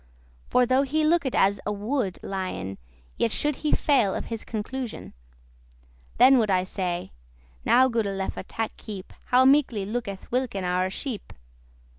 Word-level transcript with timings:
For, 0.49 0.65
though 0.65 0.81
he 0.81 1.03
looked 1.03 1.35
as 1.35 1.59
a 1.63 1.71
wood* 1.71 2.17
lion, 2.23 2.77
*furious 2.77 3.07
Yet 3.17 3.31
should 3.31 3.55
he 3.57 3.71
fail 3.71 4.15
of 4.15 4.25
his 4.33 4.43
conclusion. 4.43 5.13
Then 6.17 6.39
would 6.39 6.49
I 6.49 6.63
say, 6.63 7.11
"Now, 7.65 7.87
goode 7.87 8.07
lefe* 8.07 8.43
tak 8.47 8.75
keep 8.77 9.09
*dear 9.09 9.17
heed 9.19 9.25
How 9.25 9.45
meekly 9.45 9.85
looketh 9.85 10.31
Wilken 10.31 10.63
oure 10.63 10.89
sheep! 10.89 11.33